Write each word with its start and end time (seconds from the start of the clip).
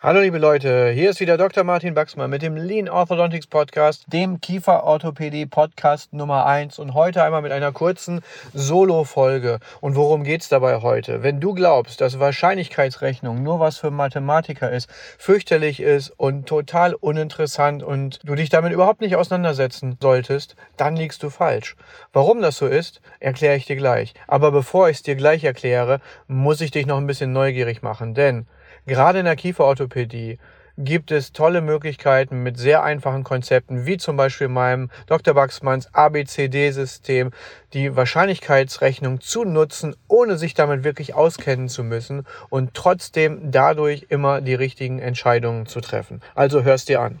Hallo 0.00 0.20
liebe 0.20 0.38
Leute, 0.38 0.90
hier 0.90 1.10
ist 1.10 1.18
wieder 1.18 1.36
Dr. 1.36 1.64
Martin 1.64 1.92
Baxmann 1.92 2.30
mit 2.30 2.40
dem 2.40 2.54
Lean 2.54 2.88
Orthodontics 2.88 3.48
Podcast, 3.48 4.04
dem 4.06 4.40
Kieferorthopädie 4.40 5.46
Podcast 5.46 6.12
Nummer 6.12 6.46
1 6.46 6.78
und 6.78 6.94
heute 6.94 7.24
einmal 7.24 7.42
mit 7.42 7.50
einer 7.50 7.72
kurzen 7.72 8.20
Solo-Folge. 8.54 9.58
Und 9.80 9.96
worum 9.96 10.22
geht's 10.22 10.48
dabei 10.48 10.82
heute? 10.82 11.24
Wenn 11.24 11.40
du 11.40 11.52
glaubst, 11.52 12.00
dass 12.00 12.20
Wahrscheinlichkeitsrechnung 12.20 13.42
nur 13.42 13.58
was 13.58 13.78
für 13.78 13.90
Mathematiker 13.90 14.70
ist, 14.70 14.88
fürchterlich 15.18 15.80
ist 15.80 16.10
und 16.10 16.46
total 16.46 16.94
uninteressant 16.94 17.82
und 17.82 18.20
du 18.22 18.36
dich 18.36 18.50
damit 18.50 18.72
überhaupt 18.72 19.00
nicht 19.00 19.16
auseinandersetzen 19.16 19.98
solltest, 20.00 20.54
dann 20.76 20.94
liegst 20.94 21.24
du 21.24 21.28
falsch. 21.28 21.74
Warum 22.12 22.40
das 22.40 22.56
so 22.56 22.68
ist, 22.68 23.00
erkläre 23.18 23.56
ich 23.56 23.66
dir 23.66 23.74
gleich. 23.74 24.14
Aber 24.28 24.52
bevor 24.52 24.88
ich 24.90 24.98
es 24.98 25.02
dir 25.02 25.16
gleich 25.16 25.42
erkläre, 25.42 25.98
muss 26.28 26.60
ich 26.60 26.70
dich 26.70 26.86
noch 26.86 26.98
ein 26.98 27.08
bisschen 27.08 27.32
neugierig 27.32 27.82
machen, 27.82 28.14
denn 28.14 28.46
Gerade 28.88 29.18
in 29.18 29.26
der 29.26 29.36
Kieferorthopädie 29.36 30.38
gibt 30.78 31.10
es 31.10 31.34
tolle 31.34 31.60
Möglichkeiten 31.60 32.42
mit 32.42 32.56
sehr 32.56 32.82
einfachen 32.82 33.22
Konzepten, 33.22 33.84
wie 33.84 33.98
zum 33.98 34.16
Beispiel 34.16 34.48
meinem 34.48 34.88
Dr. 35.06 35.34
Baxmanns 35.34 35.92
ABCD-System, 35.92 37.32
die 37.74 37.94
Wahrscheinlichkeitsrechnung 37.94 39.20
zu 39.20 39.44
nutzen, 39.44 39.94
ohne 40.08 40.38
sich 40.38 40.54
damit 40.54 40.84
wirklich 40.84 41.12
auskennen 41.12 41.68
zu 41.68 41.84
müssen 41.84 42.24
und 42.48 42.72
trotzdem 42.72 43.50
dadurch 43.50 44.06
immer 44.08 44.40
die 44.40 44.54
richtigen 44.54 45.00
Entscheidungen 45.00 45.66
zu 45.66 45.82
treffen. 45.82 46.22
Also 46.34 46.62
hörst 46.62 46.88
dir 46.88 47.02
an. 47.02 47.20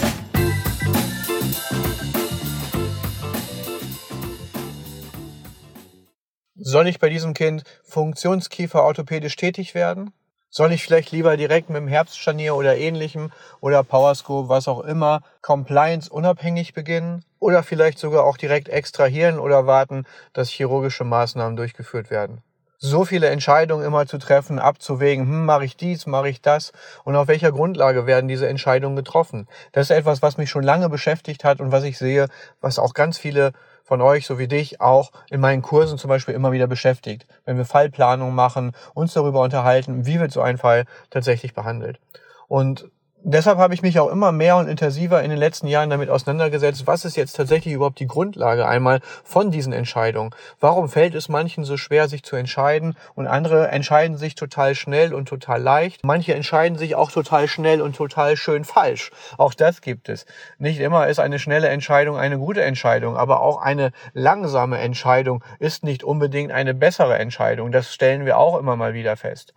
Soll 6.71 6.87
ich 6.87 6.99
bei 6.99 7.09
diesem 7.09 7.33
Kind 7.33 7.65
Funktionskiefer 7.83 8.81
orthopädisch 8.81 9.35
tätig 9.35 9.75
werden? 9.75 10.13
Soll 10.49 10.71
ich 10.71 10.81
vielleicht 10.81 11.11
lieber 11.11 11.35
direkt 11.35 11.69
mit 11.69 11.81
dem 11.81 11.89
Herbstscharnier 11.89 12.55
oder 12.55 12.77
ähnlichem 12.77 13.33
oder 13.59 13.83
Powerscope, 13.83 14.47
was 14.47 14.69
auch 14.69 14.79
immer, 14.79 15.19
compliance 15.41 16.09
unabhängig 16.09 16.73
beginnen? 16.73 17.25
Oder 17.39 17.63
vielleicht 17.63 17.99
sogar 17.99 18.23
auch 18.23 18.37
direkt 18.37 18.69
extrahieren 18.69 19.37
oder 19.37 19.67
warten, 19.67 20.05
dass 20.31 20.49
chirurgische 20.49 21.03
Maßnahmen 21.03 21.57
durchgeführt 21.57 22.09
werden? 22.09 22.41
So 22.83 23.05
viele 23.05 23.29
Entscheidungen 23.29 23.85
immer 23.85 24.07
zu 24.07 24.17
treffen, 24.17 24.57
abzuwägen, 24.57 25.27
hm, 25.27 25.45
mache 25.45 25.65
ich 25.65 25.77
dies, 25.77 26.07
mache 26.07 26.29
ich 26.29 26.41
das 26.41 26.71
und 27.03 27.15
auf 27.15 27.27
welcher 27.27 27.51
Grundlage 27.51 28.07
werden 28.07 28.27
diese 28.27 28.47
Entscheidungen 28.47 28.95
getroffen? 28.95 29.47
Das 29.71 29.91
ist 29.91 29.95
etwas, 29.95 30.23
was 30.23 30.37
mich 30.37 30.49
schon 30.49 30.63
lange 30.63 30.89
beschäftigt 30.89 31.43
hat 31.43 31.61
und 31.61 31.71
was 31.71 31.83
ich 31.83 31.99
sehe, 31.99 32.27
was 32.59 32.79
auch 32.79 32.95
ganz 32.95 33.19
viele 33.19 33.51
von 33.83 34.01
euch, 34.01 34.25
so 34.25 34.39
wie 34.39 34.47
dich, 34.47 34.81
auch 34.81 35.11
in 35.29 35.41
meinen 35.41 35.61
Kursen 35.61 35.99
zum 35.99 36.09
Beispiel 36.09 36.33
immer 36.33 36.53
wieder 36.53 36.65
beschäftigt. 36.65 37.27
Wenn 37.45 37.57
wir 37.57 37.65
Fallplanung 37.65 38.33
machen, 38.33 38.71
uns 38.95 39.13
darüber 39.13 39.41
unterhalten, 39.41 40.07
wie 40.07 40.19
wird 40.19 40.31
so 40.31 40.41
ein 40.41 40.57
Fall 40.57 40.85
tatsächlich 41.11 41.53
behandelt. 41.53 41.99
Und 42.47 42.89
deshalb 43.23 43.57
habe 43.57 43.73
ich 43.73 43.81
mich 43.81 43.99
auch 43.99 44.09
immer 44.09 44.31
mehr 44.31 44.57
und 44.57 44.67
intensiver 44.67 45.21
in 45.23 45.29
den 45.29 45.39
letzten 45.39 45.67
Jahren 45.67 45.89
damit 45.89 46.09
auseinandergesetzt, 46.09 46.87
was 46.87 47.05
ist 47.05 47.15
jetzt 47.15 47.35
tatsächlich 47.35 47.73
überhaupt 47.73 47.99
die 47.99 48.07
Grundlage 48.07 48.67
einmal 48.67 48.99
von 49.23 49.51
diesen 49.51 49.73
Entscheidungen. 49.73 50.31
Warum 50.59 50.89
fällt 50.89 51.15
es 51.15 51.29
manchen 51.29 51.63
so 51.63 51.77
schwer, 51.77 52.07
sich 52.07 52.23
zu 52.23 52.35
entscheiden 52.35 52.95
und 53.15 53.27
andere 53.27 53.69
entscheiden 53.69 54.17
sich 54.17 54.35
total 54.35 54.75
schnell 54.75 55.13
und 55.13 55.27
total 55.27 55.61
leicht. 55.61 56.03
Manche 56.03 56.33
entscheiden 56.33 56.77
sich 56.77 56.95
auch 56.95 57.11
total 57.11 57.47
schnell 57.47 57.81
und 57.81 57.95
total 57.95 58.37
schön 58.37 58.63
falsch. 58.63 59.11
Auch 59.37 59.53
das 59.53 59.81
gibt 59.81 60.09
es. 60.09 60.25
Nicht 60.57 60.79
immer 60.79 61.07
ist 61.07 61.19
eine 61.19 61.39
schnelle 61.39 61.69
Entscheidung 61.69 62.17
eine 62.17 62.37
gute 62.37 62.63
Entscheidung, 62.63 63.17
aber 63.17 63.41
auch 63.41 63.61
eine 63.61 63.91
langsame 64.13 64.79
Entscheidung 64.79 65.43
ist 65.59 65.83
nicht 65.83 66.03
unbedingt 66.03 66.51
eine 66.51 66.73
bessere 66.73 67.17
Entscheidung. 67.17 67.71
Das 67.71 67.93
stellen 67.93 68.25
wir 68.25 68.37
auch 68.37 68.57
immer 68.57 68.75
mal 68.75 68.93
wieder 68.93 69.17
fest. 69.17 69.53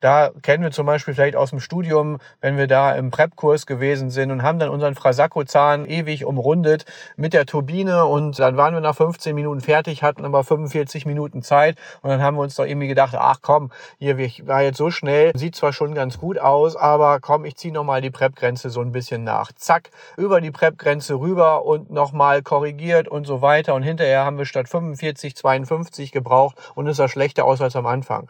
Da 0.00 0.30
kennen 0.42 0.62
wir 0.62 0.70
zum 0.70 0.86
Beispiel 0.86 1.14
vielleicht 1.14 1.36
aus 1.36 1.50
dem 1.50 1.60
Studium, 1.60 2.18
wenn 2.40 2.58
wir 2.58 2.66
da 2.66 2.92
im 2.94 3.10
Prep-Kurs 3.10 3.66
gewesen 3.66 4.10
sind 4.10 4.30
und 4.30 4.42
haben 4.42 4.58
dann 4.58 4.68
unseren 4.68 4.94
Frasacco-Zahn 4.94 5.86
ewig 5.86 6.24
umrundet 6.24 6.84
mit 7.16 7.32
der 7.32 7.46
Turbine 7.46 8.04
und 8.04 8.38
dann 8.38 8.56
waren 8.56 8.74
wir 8.74 8.80
nach 8.80 8.96
15 8.96 9.34
Minuten 9.34 9.60
fertig, 9.60 10.02
hatten 10.02 10.24
aber 10.24 10.44
45 10.44 11.06
Minuten 11.06 11.42
Zeit 11.42 11.76
und 12.02 12.10
dann 12.10 12.22
haben 12.22 12.36
wir 12.36 12.42
uns 12.42 12.56
doch 12.56 12.66
irgendwie 12.66 12.88
gedacht, 12.88 13.14
ach 13.16 13.38
komm, 13.42 13.70
hier 13.98 14.18
war 14.46 14.62
jetzt 14.62 14.78
so 14.78 14.90
schnell, 14.90 15.32
sieht 15.34 15.56
zwar 15.56 15.72
schon 15.72 15.94
ganz 15.94 16.18
gut 16.18 16.38
aus, 16.38 16.76
aber 16.76 17.20
komm, 17.20 17.44
ich 17.44 17.56
ziehe 17.56 17.72
nochmal 17.72 18.00
die 18.00 18.10
Prep-Grenze 18.10 18.70
so 18.70 18.80
ein 18.80 18.92
bisschen 18.92 19.24
nach. 19.24 19.52
Zack, 19.52 19.90
über 20.16 20.40
die 20.40 20.50
Prep-Grenze 20.50 21.14
rüber 21.14 21.64
und 21.64 21.90
nochmal 21.90 22.42
korrigiert 22.42 23.08
und 23.08 23.26
so 23.26 23.42
weiter 23.42 23.74
und 23.74 23.82
hinterher 23.82 24.24
haben 24.24 24.38
wir 24.38 24.44
statt 24.44 24.68
45 24.68 25.36
52 25.36 26.12
gebraucht 26.12 26.56
und 26.74 26.86
es 26.86 26.96
sah 26.98 27.08
schlechter 27.08 27.44
aus 27.44 27.60
als 27.60 27.76
am 27.76 27.86
Anfang 27.86 28.28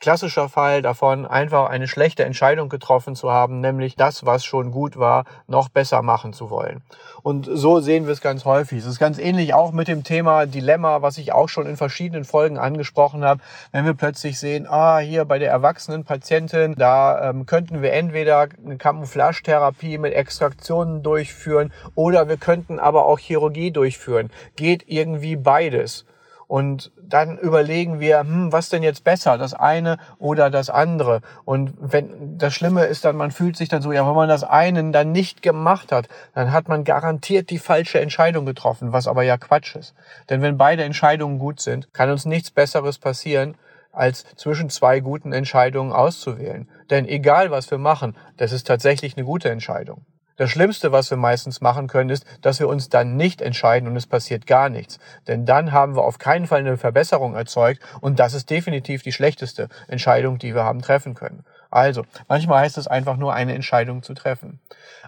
klassischer 0.00 0.48
Fall 0.48 0.82
davon, 0.82 1.26
einfach 1.26 1.68
eine 1.68 1.88
schlechte 1.88 2.24
Entscheidung 2.24 2.68
getroffen 2.68 3.14
zu 3.14 3.30
haben, 3.30 3.60
nämlich 3.60 3.96
das, 3.96 4.26
was 4.26 4.44
schon 4.44 4.70
gut 4.70 4.98
war, 4.98 5.24
noch 5.46 5.68
besser 5.68 6.02
machen 6.02 6.32
zu 6.32 6.50
wollen. 6.50 6.82
Und 7.22 7.48
so 7.50 7.80
sehen 7.80 8.06
wir 8.06 8.12
es 8.12 8.20
ganz 8.20 8.44
häufig. 8.44 8.78
Es 8.78 8.86
ist 8.86 8.98
ganz 8.98 9.18
ähnlich 9.18 9.54
auch 9.54 9.72
mit 9.72 9.88
dem 9.88 10.04
Thema 10.04 10.46
Dilemma, 10.46 11.02
was 11.02 11.18
ich 11.18 11.32
auch 11.32 11.48
schon 11.48 11.66
in 11.66 11.76
verschiedenen 11.76 12.24
Folgen 12.24 12.58
angesprochen 12.58 13.24
habe. 13.24 13.40
Wenn 13.72 13.84
wir 13.84 13.94
plötzlich 13.94 14.38
sehen, 14.38 14.66
ah, 14.68 14.98
hier 14.98 15.24
bei 15.24 15.38
der 15.38 15.50
erwachsenen 15.50 16.04
Patientin, 16.04 16.74
da 16.76 17.30
ähm, 17.30 17.46
könnten 17.46 17.82
wir 17.82 17.92
entweder 17.92 18.48
eine 18.64 18.76
Camouflagetherapie 18.76 19.98
mit 19.98 20.12
Extraktionen 20.12 21.02
durchführen 21.02 21.72
oder 21.94 22.28
wir 22.28 22.36
könnten 22.36 22.78
aber 22.78 23.06
auch 23.06 23.18
Chirurgie 23.18 23.70
durchführen. 23.70 24.30
Geht 24.56 24.84
irgendwie 24.86 25.36
beides. 25.36 26.04
Und 26.48 26.92
dann 27.00 27.38
überlegen 27.38 27.98
wir, 27.98 28.20
hm, 28.20 28.52
was 28.52 28.68
denn 28.68 28.82
jetzt 28.82 29.02
besser, 29.02 29.36
das 29.36 29.52
eine 29.54 29.98
oder 30.18 30.50
das 30.50 30.70
andere. 30.70 31.20
Und 31.44 31.74
wenn 31.78 32.38
das 32.38 32.54
Schlimme 32.54 32.84
ist 32.84 33.04
dann, 33.04 33.16
man 33.16 33.32
fühlt 33.32 33.56
sich 33.56 33.68
dann 33.68 33.82
so, 33.82 33.92
ja, 33.92 34.06
wenn 34.06 34.14
man 34.14 34.28
das 34.28 34.44
eine 34.44 34.90
dann 34.92 35.12
nicht 35.12 35.42
gemacht 35.42 35.90
hat, 35.90 36.08
dann 36.34 36.52
hat 36.52 36.68
man 36.68 36.84
garantiert 36.84 37.50
die 37.50 37.58
falsche 37.58 38.00
Entscheidung 38.00 38.46
getroffen, 38.46 38.92
was 38.92 39.08
aber 39.08 39.22
ja 39.22 39.36
Quatsch 39.38 39.74
ist. 39.74 39.94
Denn 40.30 40.40
wenn 40.42 40.56
beide 40.56 40.84
Entscheidungen 40.84 41.38
gut 41.38 41.60
sind, 41.60 41.92
kann 41.92 42.10
uns 42.10 42.26
nichts 42.26 42.50
Besseres 42.50 42.98
passieren, 42.98 43.56
als 43.92 44.24
zwischen 44.36 44.70
zwei 44.70 45.00
guten 45.00 45.32
Entscheidungen 45.32 45.92
auszuwählen. 45.92 46.68
Denn 46.90 47.08
egal 47.08 47.50
was 47.50 47.70
wir 47.70 47.78
machen, 47.78 48.16
das 48.36 48.52
ist 48.52 48.66
tatsächlich 48.66 49.16
eine 49.16 49.24
gute 49.24 49.48
Entscheidung. 49.48 50.04
Das 50.36 50.50
Schlimmste, 50.50 50.92
was 50.92 51.10
wir 51.10 51.16
meistens 51.16 51.62
machen 51.62 51.86
können, 51.86 52.10
ist, 52.10 52.26
dass 52.42 52.60
wir 52.60 52.68
uns 52.68 52.90
dann 52.90 53.16
nicht 53.16 53.40
entscheiden 53.40 53.88
und 53.88 53.96
es 53.96 54.06
passiert 54.06 54.46
gar 54.46 54.68
nichts. 54.68 54.98
Denn 55.26 55.46
dann 55.46 55.72
haben 55.72 55.96
wir 55.96 56.04
auf 56.04 56.18
keinen 56.18 56.46
Fall 56.46 56.60
eine 56.60 56.76
Verbesserung 56.76 57.34
erzeugt 57.34 57.80
und 58.02 58.18
das 58.18 58.34
ist 58.34 58.50
definitiv 58.50 59.02
die 59.02 59.12
schlechteste 59.12 59.68
Entscheidung, 59.88 60.38
die 60.38 60.54
wir 60.54 60.64
haben 60.64 60.82
treffen 60.82 61.14
können. 61.14 61.44
Also, 61.70 62.04
manchmal 62.28 62.60
heißt 62.60 62.78
es 62.78 62.86
einfach 62.86 63.16
nur 63.16 63.34
eine 63.34 63.54
Entscheidung 63.54 64.02
zu 64.02 64.14
treffen. 64.14 64.60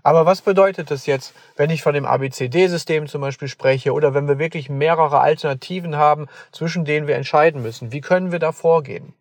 Aber 0.03 0.27
was 0.27 0.43
bedeutet 0.43 0.91
das 0.91 1.07
jetzt, 1.07 1.35
wenn 1.57 1.71
ich 1.71 1.83
von 1.83 1.95
dem 1.95 2.07
ABCD-System 2.07 3.07
zum 3.07 3.21
Beispiel 3.21 3.49
spreche 3.49 3.93
oder 3.93 4.15
wenn 4.15 4.29
wir 4.29 4.39
wirklich 4.39 4.69
mehrere 4.71 5.21
Alternativen 5.21 5.97
haben, 5.97 6.27
zwischen 6.53 6.85
denen 6.85 7.07
wir 7.07 7.17
entscheiden 7.17 7.63
müssen? 7.63 7.93
Wie 7.93 8.01
können 8.01 8.33
wir 8.33 8.39
da 8.39 8.53
vorgehen? 8.53 9.13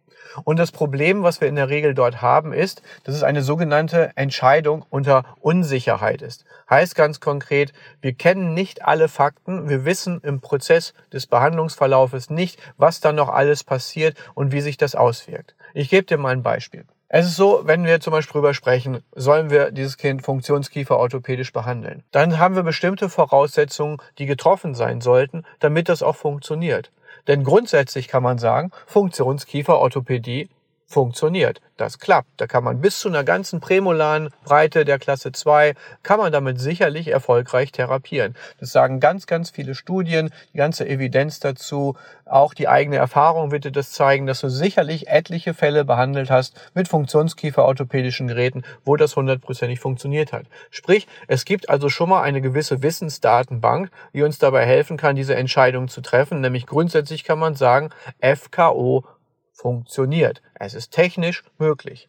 Und 0.44 0.58
das 0.58 0.72
Problem, 0.72 1.24
was 1.24 1.42
wir 1.42 1.48
in 1.48 1.56
der 1.56 1.70
Regel 1.70 1.94
dort 1.94 2.22
haben, 2.22 2.54
ist, 2.54 2.82
dass 3.04 3.16
es 3.16 3.24
eine 3.24 3.42
sogenannte 3.42 4.12
Entscheidung 4.16 4.86
unter 4.90 5.24
Unsicherheit 5.40 6.22
ist. 6.22 6.46
Heißt 6.70 6.96
ganz 6.96 7.20
konkret, 7.20 7.74
wir 8.02 8.14
kennen 8.14 8.54
nicht 8.54 8.86
alle 8.86 9.08
Fakten, 9.08 9.70
wir 9.70 9.86
wissen 9.86 10.22
im 10.22 10.42
Prozess 10.42 10.94
des 11.14 11.28
Behandlungsverlaufes 11.28 12.30
nicht, 12.30 12.60
was 12.78 13.00
dann 13.00 13.16
noch 13.16 13.30
alles 13.30 13.64
passiert 13.64 14.18
und 14.34 14.52
wie 14.52 14.62
sich 14.62 14.78
das 14.78 14.96
auswirkt. 14.96 15.56
Ich 15.74 15.90
gebe 15.90 16.06
dir 16.06 16.18
mal 16.18 16.34
ein 16.34 16.44
Beispiel. 16.44 16.86
Es 17.10 17.26
ist 17.26 17.38
so, 17.38 17.62
wenn 17.64 17.86
wir 17.86 18.02
zum 18.02 18.12
Beispiel 18.12 18.34
darüber 18.34 18.54
sprechen, 18.54 19.02
sollen 19.16 19.50
wir 19.50 19.72
dieses 19.72 19.96
Kind 19.96 20.24
Funktionskiefer 20.24 20.98
orthopädisch 20.98 21.54
behandeln, 21.54 22.04
dann 22.12 22.38
haben 22.38 22.56
wir 22.56 22.64
bestimmte 22.64 23.08
Voraussetzungen, 23.08 23.98
die 24.18 24.26
getroffen 24.26 24.76
sein 24.76 25.00
sollten, 25.00 25.44
damit 25.60 25.88
das 25.88 26.04
auch 26.04 26.18
funktioniert. 26.18 26.92
Denn 27.28 27.46
grundsätzlich 27.46 28.10
kann 28.10 28.24
man 28.24 28.40
sagen, 28.40 28.72
Funktionskieferorthopädie 28.88 30.50
funktioniert. 30.88 31.62
Das 31.76 32.00
klappt. 32.00 32.30
Da 32.38 32.48
kann 32.48 32.64
man 32.64 32.82
bis 32.82 33.00
zu 33.00 33.10
einer 33.10 33.24
ganzen 33.24 33.60
prämolaren 33.60 34.30
Breite 34.46 34.86
der 34.86 34.98
Klasse 34.98 35.32
2, 35.32 35.76
kann 36.02 36.18
man 36.18 36.32
damit 36.32 36.60
sicherlich 36.60 37.10
erfolgreich 37.10 37.72
therapieren. 37.72 38.36
Das 38.60 38.72
sagen 38.72 39.00
ganz, 39.00 39.28
ganz 39.28 39.52
viele 39.52 39.76
Studien, 39.76 40.32
die 40.54 40.58
ganze 40.58 40.88
Evidenz 40.88 41.40
dazu, 41.40 41.96
auch 42.26 42.54
die 42.54 42.68
eigene 42.68 42.98
Erfahrung 42.98 43.52
wird 43.52 43.66
dir 43.66 43.72
das 43.72 43.92
zeigen, 43.92 44.28
dass 44.28 44.42
du 44.42 44.50
sicherlich 44.50 45.08
etliche 45.08 45.54
Fälle 45.54 45.86
behandelt 45.86 46.30
hast 46.32 46.60
mit 46.74 46.88
Funktionskiefer-orthopädischen 46.88 48.28
Geräten, 48.28 48.64
wo 48.84 48.96
das 48.96 49.16
hundertprozentig 49.16 49.80
funktioniert 49.80 50.34
hat. 50.34 50.46
Sprich, 50.72 51.08
es 51.28 51.46
gibt 51.46 51.70
also 51.70 51.90
schon 51.90 52.10
mal 52.10 52.24
eine 52.24 52.42
gewisse 52.42 52.82
Wissensdatenbank, 52.82 53.92
die 54.14 54.24
uns 54.24 54.40
dabei 54.40 54.66
helfen 54.66 54.98
kann, 54.98 55.16
diese 55.16 55.36
Entscheidung 55.36 55.90
zu 55.90 56.02
treffen. 56.02 56.42
Nämlich 56.42 56.66
grundsätzlich 56.66 57.24
kann 57.24 57.40
man 57.40 57.56
sagen, 57.56 57.90
FKO 58.22 59.06
funktioniert. 59.58 60.42
Es 60.56 60.74
ist 60.74 60.92
technisch 60.92 61.44
möglich. 61.58 62.08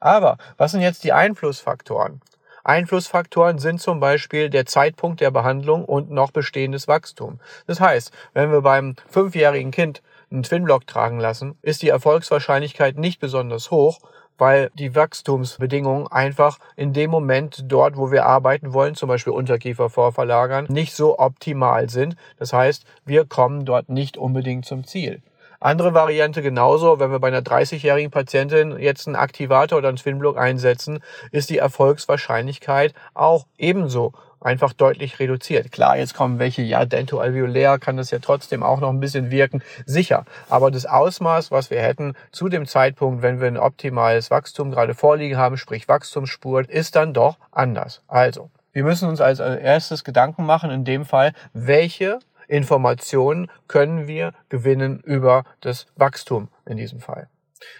Aber 0.00 0.36
was 0.56 0.72
sind 0.72 0.80
jetzt 0.80 1.04
die 1.04 1.12
Einflussfaktoren? 1.12 2.20
Einflussfaktoren 2.64 3.58
sind 3.58 3.80
zum 3.80 3.98
Beispiel 3.98 4.50
der 4.50 4.66
Zeitpunkt 4.66 5.20
der 5.20 5.30
Behandlung 5.30 5.84
und 5.84 6.10
noch 6.10 6.32
bestehendes 6.32 6.86
Wachstum. 6.86 7.40
Das 7.66 7.80
heißt, 7.80 8.12
wenn 8.34 8.52
wir 8.52 8.60
beim 8.60 8.96
fünfjährigen 9.08 9.70
Kind 9.70 10.02
einen 10.30 10.42
Twinblock 10.42 10.86
tragen 10.86 11.18
lassen, 11.18 11.56
ist 11.62 11.80
die 11.80 11.88
Erfolgswahrscheinlichkeit 11.88 12.98
nicht 12.98 13.20
besonders 13.20 13.70
hoch, 13.70 14.00
weil 14.36 14.70
die 14.74 14.94
Wachstumsbedingungen 14.94 16.06
einfach 16.08 16.58
in 16.76 16.92
dem 16.92 17.10
Moment 17.10 17.64
dort, 17.66 17.96
wo 17.96 18.10
wir 18.12 18.26
arbeiten 18.26 18.72
wollen, 18.72 18.94
zum 18.94 19.08
Beispiel 19.08 19.32
Unterkiefer 19.32 19.88
vorverlagern, 19.90 20.66
nicht 20.68 20.94
so 20.94 21.18
optimal 21.18 21.88
sind. 21.88 22.16
Das 22.38 22.52
heißt, 22.52 22.84
wir 23.04 23.24
kommen 23.24 23.64
dort 23.64 23.88
nicht 23.88 24.16
unbedingt 24.16 24.64
zum 24.64 24.86
Ziel. 24.86 25.22
Andere 25.60 25.92
Variante 25.92 26.40
genauso, 26.40 27.00
wenn 27.00 27.10
wir 27.10 27.18
bei 27.18 27.28
einer 27.28 27.40
30-jährigen 27.40 28.12
Patientin 28.12 28.78
jetzt 28.78 29.08
einen 29.08 29.16
Aktivator 29.16 29.78
oder 29.78 29.88
einen 29.88 29.96
Twinblock 29.96 30.38
einsetzen, 30.38 31.00
ist 31.32 31.50
die 31.50 31.58
Erfolgswahrscheinlichkeit 31.58 32.94
auch 33.14 33.46
ebenso 33.56 34.12
einfach 34.40 34.72
deutlich 34.72 35.18
reduziert. 35.18 35.72
Klar, 35.72 35.96
jetzt 35.96 36.14
kommen 36.14 36.38
welche, 36.38 36.62
ja, 36.62 36.84
dentoalveolär 36.84 37.80
kann 37.80 37.96
das 37.96 38.12
ja 38.12 38.20
trotzdem 38.20 38.62
auch 38.62 38.78
noch 38.78 38.90
ein 38.90 39.00
bisschen 39.00 39.32
wirken, 39.32 39.62
sicher. 39.84 40.24
Aber 40.48 40.70
das 40.70 40.86
Ausmaß, 40.86 41.50
was 41.50 41.70
wir 41.70 41.80
hätten 41.80 42.14
zu 42.30 42.48
dem 42.48 42.64
Zeitpunkt, 42.64 43.22
wenn 43.22 43.40
wir 43.40 43.48
ein 43.48 43.56
optimales 43.56 44.30
Wachstum 44.30 44.70
gerade 44.70 44.94
vorliegen 44.94 45.38
haben, 45.38 45.56
sprich 45.56 45.88
Wachstumsspurt, 45.88 46.68
ist 46.68 46.94
dann 46.94 47.14
doch 47.14 47.36
anders. 47.50 48.02
Also, 48.06 48.50
wir 48.72 48.84
müssen 48.84 49.08
uns 49.08 49.20
als 49.20 49.40
erstes 49.40 50.04
Gedanken 50.04 50.46
machen, 50.46 50.70
in 50.70 50.84
dem 50.84 51.04
Fall, 51.04 51.32
welche 51.52 52.20
Informationen 52.48 53.50
können 53.68 54.08
wir 54.08 54.32
gewinnen 54.48 55.00
über 55.04 55.44
das 55.60 55.86
Wachstum 55.96 56.48
in 56.66 56.76
diesem 56.76 57.00
Fall. 57.00 57.28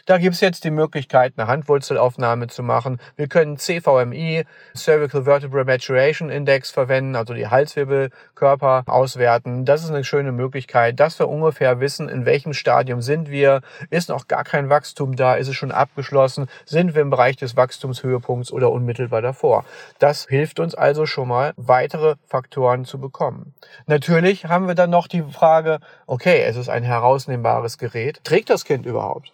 Da 0.07 0.19
gibt 0.19 0.35
es 0.35 0.41
jetzt 0.41 0.65
die 0.65 0.71
Möglichkeit, 0.71 1.35
eine 1.37 1.47
Handwurzelaufnahme 1.47 2.47
zu 2.49 2.63
machen. 2.63 3.01
Wir 3.17 3.29
können 3.29 3.59
CVMI, 3.59 4.45
Cervical 4.75 5.25
Vertebral 5.25 5.65
Maturation 5.65 6.31
Index 6.31 6.71
verwenden, 6.71 7.17
also 7.17 7.35
die 7.35 7.49
Halswirbelkörper 7.49 8.85
auswerten. 8.87 9.65
Das 9.65 9.85
ist 9.85 9.91
eine 9.91 10.05
schöne 10.05 10.33
Möglichkeit, 10.33 10.99
dass 11.01 11.19
wir 11.19 11.29
ungefähr 11.29 11.81
wissen, 11.81 12.09
in 12.09 12.25
welchem 12.25 12.53
Stadium 12.53 13.03
sind 13.03 13.31
wir. 13.31 13.61
Ist 13.91 14.09
noch 14.09 14.29
gar 14.29 14.45
kein 14.45 14.71
Wachstum 14.71 15.17
da? 15.17 15.35
Ist 15.35 15.49
es 15.49 15.57
schon 15.57 15.73
abgeschlossen? 15.73 16.49
Sind 16.65 16.95
wir 16.95 17.03
im 17.03 17.11
Bereich 17.11 17.37
des 17.37 17.57
Wachstumshöhepunkts 17.57 18.53
oder 18.53 18.71
unmittelbar 18.71 19.23
davor? 19.23 19.65
Das 19.99 20.27
hilft 20.29 20.61
uns 20.61 20.75
also 20.75 21.07
schon 21.07 21.29
mal, 21.29 21.53
weitere 21.57 22.17
Faktoren 22.27 22.85
zu 22.85 22.99
bekommen. 22.99 23.55
Natürlich 23.87 24.47
haben 24.47 24.69
wir 24.69 24.75
dann 24.75 24.91
noch 24.91 25.07
die 25.07 25.23
Frage, 25.23 25.81
okay, 26.07 26.43
es 26.43 26.57
ist 26.57 26.69
ein 26.69 26.83
herausnehmbares 26.83 27.79
Gerät. 27.79 28.21
Trägt 28.25 28.51
das 28.51 28.65
Kind 28.65 28.87
überhaupt? 28.87 29.33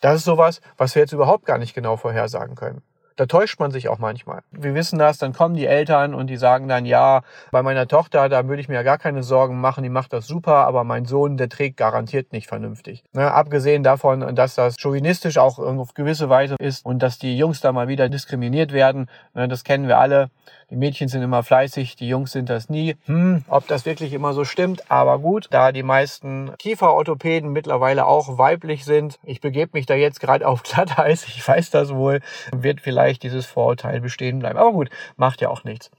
Das 0.00 0.16
ist 0.16 0.24
sowas, 0.24 0.60
was 0.76 0.94
wir 0.94 1.02
jetzt 1.02 1.12
überhaupt 1.12 1.46
gar 1.46 1.58
nicht 1.58 1.74
genau 1.74 1.96
vorhersagen 1.96 2.54
können. 2.54 2.82
Da 3.16 3.26
täuscht 3.26 3.58
man 3.58 3.70
sich 3.70 3.88
auch 3.88 3.98
manchmal. 3.98 4.42
Wir 4.50 4.74
wissen 4.74 4.98
das, 4.98 5.18
dann 5.18 5.32
kommen 5.32 5.54
die 5.54 5.66
Eltern 5.66 6.14
und 6.14 6.28
die 6.28 6.36
sagen 6.36 6.68
dann, 6.68 6.84
ja, 6.84 7.22
bei 7.50 7.62
meiner 7.62 7.88
Tochter, 7.88 8.28
da 8.28 8.46
würde 8.46 8.60
ich 8.60 8.68
mir 8.68 8.74
ja 8.74 8.82
gar 8.82 8.98
keine 8.98 9.22
Sorgen 9.22 9.60
machen, 9.60 9.82
die 9.82 9.90
macht 9.90 10.12
das 10.12 10.26
super, 10.26 10.66
aber 10.66 10.84
mein 10.84 11.06
Sohn, 11.06 11.36
der 11.36 11.48
trägt 11.48 11.78
garantiert 11.78 12.32
nicht 12.32 12.46
vernünftig. 12.46 13.04
Ne, 13.14 13.32
abgesehen 13.32 13.82
davon, 13.82 14.34
dass 14.34 14.54
das 14.54 14.76
chauvinistisch 14.78 15.38
auch 15.38 15.58
auf 15.58 15.94
gewisse 15.94 16.28
Weise 16.28 16.56
ist 16.58 16.84
und 16.84 17.02
dass 17.02 17.18
die 17.18 17.38
Jungs 17.38 17.60
da 17.60 17.72
mal 17.72 17.88
wieder 17.88 18.08
diskriminiert 18.08 18.72
werden, 18.72 19.08
ne, 19.34 19.48
das 19.48 19.64
kennen 19.64 19.88
wir 19.88 19.98
alle. 19.98 20.30
Die 20.70 20.76
Mädchen 20.76 21.06
sind 21.06 21.22
immer 21.22 21.44
fleißig, 21.44 21.94
die 21.94 22.08
Jungs 22.08 22.32
sind 22.32 22.50
das 22.50 22.68
nie. 22.68 22.96
Hm, 23.06 23.44
ob 23.46 23.68
das 23.68 23.86
wirklich 23.86 24.12
immer 24.12 24.32
so 24.32 24.44
stimmt, 24.44 24.90
aber 24.90 25.20
gut, 25.20 25.46
da 25.50 25.70
die 25.70 25.84
meisten 25.84 26.50
Kieferorthopäden 26.58 27.52
mittlerweile 27.52 28.04
auch 28.04 28.36
weiblich 28.36 28.84
sind, 28.84 29.20
ich 29.22 29.40
begebe 29.40 29.70
mich 29.74 29.86
da 29.86 29.94
jetzt 29.94 30.20
gerade 30.20 30.46
auf 30.46 30.64
Glatteis, 30.64 31.24
ich 31.28 31.46
weiß 31.46 31.70
das 31.70 31.94
wohl, 31.94 32.20
wird 32.52 32.80
vielleicht 32.80 33.05
dieses 33.14 33.46
Vorurteil 33.46 34.00
bestehen 34.00 34.38
bleiben. 34.38 34.58
Aber 34.58 34.72
gut, 34.72 34.90
macht 35.16 35.40
ja 35.40 35.48
auch 35.48 35.64
nichts. 35.64 35.90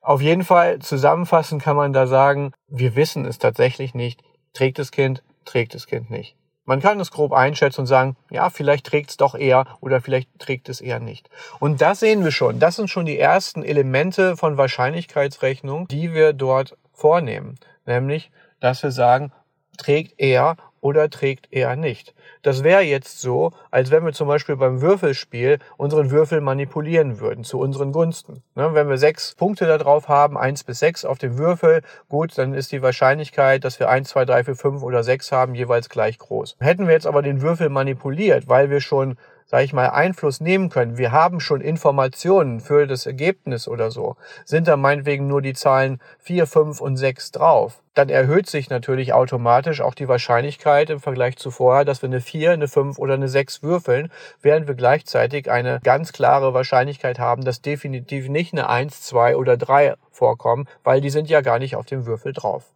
Auf 0.00 0.20
jeden 0.20 0.44
Fall 0.44 0.80
zusammenfassend 0.80 1.62
kann 1.62 1.76
man 1.76 1.92
da 1.92 2.06
sagen, 2.06 2.52
wir 2.68 2.94
wissen 2.94 3.24
es 3.24 3.38
tatsächlich 3.38 3.94
nicht. 3.94 4.22
Trägt 4.52 4.78
das 4.78 4.90
Kind, 4.90 5.22
trägt 5.44 5.74
das 5.74 5.86
Kind 5.86 6.10
nicht. 6.10 6.36
Man 6.66 6.80
kann 6.80 6.98
es 6.98 7.10
grob 7.10 7.32
einschätzen 7.32 7.82
und 7.82 7.86
sagen, 7.86 8.16
ja, 8.30 8.48
vielleicht 8.48 8.86
trägt 8.86 9.10
es 9.10 9.16
doch 9.18 9.34
eher 9.34 9.66
oder 9.80 10.00
vielleicht 10.00 10.38
trägt 10.38 10.68
es 10.68 10.80
eher 10.80 11.00
nicht. 11.00 11.28
Und 11.60 11.82
das 11.82 12.00
sehen 12.00 12.24
wir 12.24 12.32
schon. 12.32 12.58
Das 12.58 12.76
sind 12.76 12.88
schon 12.88 13.04
die 13.04 13.18
ersten 13.18 13.62
Elemente 13.62 14.36
von 14.36 14.56
Wahrscheinlichkeitsrechnung, 14.56 15.88
die 15.88 16.14
wir 16.14 16.32
dort 16.32 16.76
vornehmen. 16.92 17.56
Nämlich, 17.84 18.30
dass 18.60 18.82
wir 18.82 18.92
sagen, 18.92 19.32
trägt 19.76 20.14
er 20.18 20.56
oder 20.80 21.08
trägt 21.08 21.48
er 21.50 21.76
nicht. 21.76 22.14
Das 22.42 22.62
wäre 22.62 22.82
jetzt 22.82 23.22
so, 23.22 23.52
als 23.70 23.90
wenn 23.90 24.04
wir 24.04 24.12
zum 24.12 24.28
Beispiel 24.28 24.56
beim 24.56 24.82
Würfelspiel 24.82 25.58
unseren 25.78 26.10
Würfel 26.10 26.42
manipulieren 26.42 27.20
würden 27.20 27.42
zu 27.42 27.58
unseren 27.58 27.90
Gunsten. 27.90 28.42
Ne, 28.54 28.74
wenn 28.74 28.90
wir 28.90 28.98
sechs 28.98 29.34
Punkte 29.34 29.66
da 29.66 29.78
drauf 29.78 30.08
haben, 30.08 30.36
eins 30.36 30.62
bis 30.62 30.78
sechs 30.80 31.06
auf 31.06 31.16
dem 31.16 31.38
Würfel, 31.38 31.80
gut, 32.10 32.36
dann 32.36 32.52
ist 32.52 32.70
die 32.70 32.82
Wahrscheinlichkeit, 32.82 33.64
dass 33.64 33.80
wir 33.80 33.88
eins, 33.88 34.10
zwei, 34.10 34.26
drei, 34.26 34.44
vier, 34.44 34.56
fünf 34.56 34.82
oder 34.82 35.02
sechs 35.02 35.32
haben, 35.32 35.54
jeweils 35.54 35.88
gleich 35.88 36.18
groß. 36.18 36.56
Hätten 36.60 36.86
wir 36.86 36.92
jetzt 36.92 37.06
aber 37.06 37.22
den 37.22 37.40
Würfel 37.40 37.70
manipuliert, 37.70 38.46
weil 38.46 38.68
wir 38.68 38.82
schon 38.82 39.16
sage 39.46 39.64
ich 39.64 39.72
mal, 39.72 39.90
Einfluss 39.90 40.40
nehmen 40.40 40.70
können. 40.70 40.98
Wir 40.98 41.12
haben 41.12 41.40
schon 41.40 41.60
Informationen 41.60 42.60
für 42.60 42.86
das 42.86 43.06
Ergebnis 43.06 43.68
oder 43.68 43.90
so. 43.90 44.16
Sind 44.44 44.68
da 44.68 44.76
meinetwegen 44.76 45.26
nur 45.26 45.42
die 45.42 45.52
Zahlen 45.52 46.00
4, 46.20 46.46
5 46.46 46.80
und 46.80 46.96
6 46.96 47.32
drauf. 47.32 47.82
Dann 47.94 48.08
erhöht 48.08 48.48
sich 48.48 48.70
natürlich 48.70 49.12
automatisch 49.12 49.80
auch 49.80 49.94
die 49.94 50.08
Wahrscheinlichkeit 50.08 50.90
im 50.90 51.00
Vergleich 51.00 51.36
zu 51.36 51.50
vorher, 51.50 51.84
dass 51.84 52.02
wir 52.02 52.08
eine 52.08 52.20
4, 52.20 52.52
eine 52.52 52.68
5 52.68 52.98
oder 52.98 53.14
eine 53.14 53.28
6 53.28 53.62
würfeln, 53.62 54.10
während 54.42 54.66
wir 54.66 54.74
gleichzeitig 54.74 55.50
eine 55.50 55.80
ganz 55.84 56.12
klare 56.12 56.54
Wahrscheinlichkeit 56.54 57.18
haben, 57.18 57.44
dass 57.44 57.62
definitiv 57.62 58.28
nicht 58.28 58.52
eine 58.52 58.68
1, 58.68 59.02
2 59.02 59.36
oder 59.36 59.56
3 59.56 59.94
vorkommen, 60.10 60.66
weil 60.82 61.00
die 61.00 61.10
sind 61.10 61.28
ja 61.28 61.40
gar 61.40 61.58
nicht 61.58 61.76
auf 61.76 61.86
dem 61.86 62.06
Würfel 62.06 62.32
drauf. 62.32 62.72